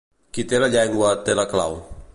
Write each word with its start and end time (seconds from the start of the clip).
Qui 0.37 0.45
té 0.53 0.61
la 0.63 0.69
llengua, 0.77 1.13
té 1.29 1.37
la 1.41 1.49
clau. 1.55 1.79